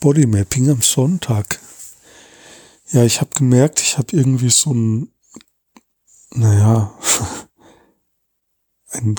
[0.00, 1.60] Bodymapping am Sonntag.
[2.90, 5.12] Ja, ich habe gemerkt, ich habe irgendwie so ein,
[6.30, 6.98] naja,
[8.88, 9.14] ein,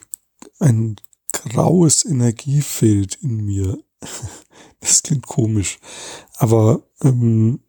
[0.59, 0.96] ein
[1.31, 3.78] graues Energiefeld in mir.
[4.83, 5.78] Das klingt komisch,
[6.38, 7.63] aber ähm,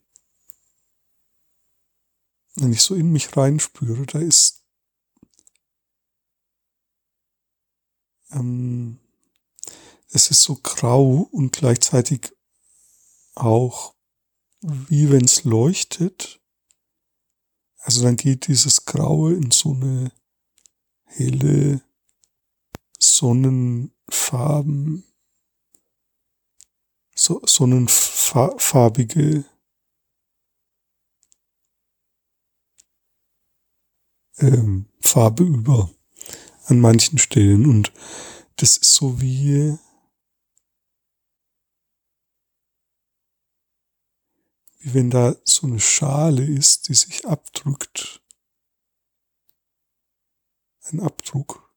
[2.55, 4.65] wenn ich so in mich reinspüre, da ist
[8.31, 8.99] ähm,
[10.09, 12.33] es ist so grau und gleichzeitig
[13.35, 13.95] auch
[14.61, 16.41] wie wenn es leuchtet.
[17.79, 20.13] Also dann geht dieses Graue in so eine
[21.05, 21.83] helle
[22.99, 25.05] Sonnenfarben,
[27.15, 29.45] so, sonnenfarbige
[34.39, 35.91] ähm, Farbe über
[36.67, 37.93] an manchen Stellen und
[38.57, 39.79] das ist so wie
[44.83, 48.21] wie wenn da so eine Schale ist, die sich abdrückt.
[50.91, 51.73] Ein Abdruck.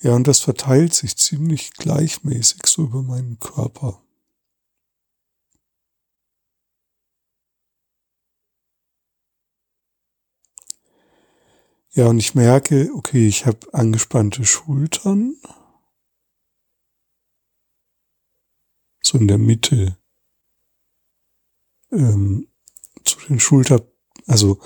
[0.00, 4.00] Ja, und das verteilt sich ziemlich gleichmäßig so über meinen Körper.
[11.92, 15.36] Ja, und ich merke, okay, ich habe angespannte Schultern.
[19.02, 19.98] So in der Mitte.
[21.90, 22.48] Ähm,
[23.04, 23.90] zu den Schulter,
[24.26, 24.60] also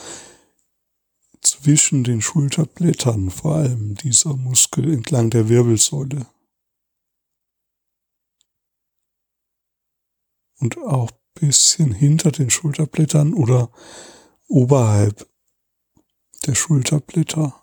[1.40, 6.26] zwischen den Schulterblättern vor allem dieser Muskel entlang der Wirbelsäule.
[10.58, 13.72] Und auch bisschen hinter den Schulterblättern oder
[14.48, 15.28] oberhalb
[16.42, 17.62] der Schulterblätter.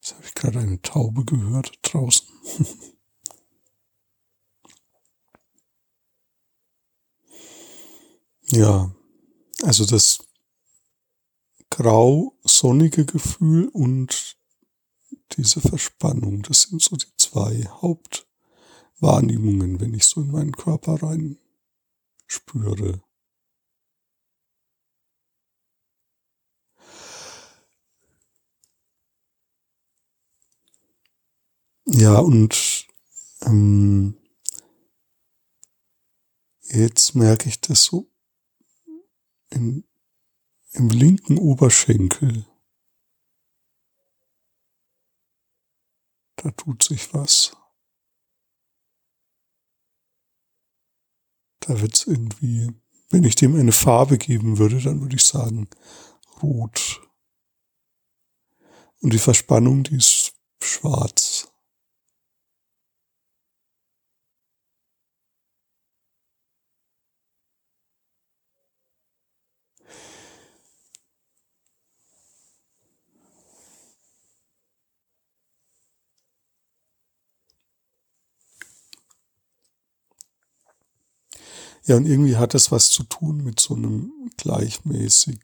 [0.00, 2.28] Jetzt habe ich gerade eine Taube gehört draußen.
[8.50, 8.94] ja,
[9.62, 10.18] also das
[11.74, 14.36] grau sonnige Gefühl und
[15.32, 16.42] diese Verspannung.
[16.42, 21.36] Das sind so die zwei Hauptwahrnehmungen, wenn ich so in meinen Körper rein
[22.28, 23.02] spüre.
[31.86, 32.86] Ja, und
[33.42, 34.16] ähm,
[36.62, 38.08] jetzt merke ich das so
[39.50, 39.84] in
[40.74, 42.46] im linken Oberschenkel.
[46.36, 47.56] Da tut sich was.
[51.60, 52.70] Da wird's irgendwie,
[53.10, 55.68] wenn ich dem eine Farbe geben würde, dann würde ich sagen
[56.42, 57.00] rot.
[59.00, 61.53] Und die Verspannung, die ist schwarz.
[81.86, 85.38] Ja, und irgendwie hat das was zu tun mit so einem gleichmäßig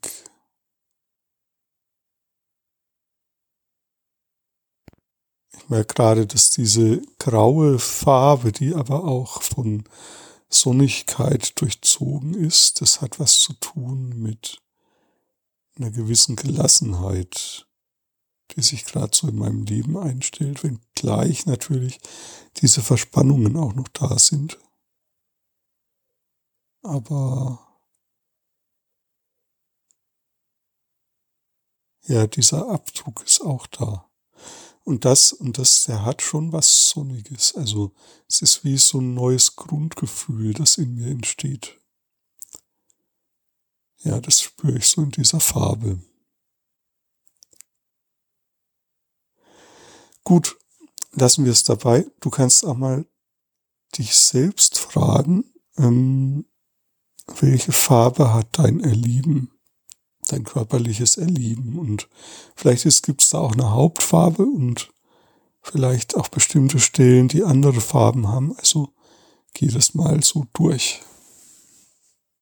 [5.55, 9.83] Ich merke gerade, dass diese graue Farbe, die aber auch von
[10.49, 14.57] Sonnigkeit durchzogen ist, das hat was zu tun mit
[15.77, 17.67] einer gewissen Gelassenheit,
[18.55, 21.99] die sich gerade so in meinem Leben einstellt, wenn gleich natürlich
[22.57, 24.57] diese Verspannungen auch noch da sind
[26.81, 27.59] aber
[32.03, 34.09] ja, dieser Abdruck ist auch da.
[34.83, 37.55] Und das, und das, der hat schon was Sonniges.
[37.55, 37.93] Also,
[38.27, 41.79] es ist wie so ein neues Grundgefühl, das in mir entsteht.
[43.99, 46.01] Ja, das spüre ich so in dieser Farbe.
[50.23, 50.57] Gut,
[51.11, 52.09] lassen wir es dabei.
[52.19, 53.05] Du kannst auch mal
[53.97, 56.45] dich selbst fragen, ähm,
[57.39, 59.51] welche Farbe hat dein Erlieben,
[60.27, 61.77] dein körperliches Erlieben?
[61.79, 62.07] Und
[62.55, 64.91] vielleicht gibt es da auch eine Hauptfarbe und
[65.61, 68.55] vielleicht auch bestimmte Stellen, die andere Farben haben.
[68.57, 68.89] Also
[69.53, 71.01] geh das mal so durch.